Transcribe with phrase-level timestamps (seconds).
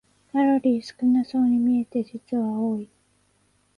[0.31, 2.89] カロリー少なそうに見えて実は多い